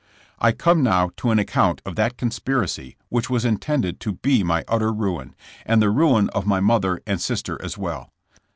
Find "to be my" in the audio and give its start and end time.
3.99-4.63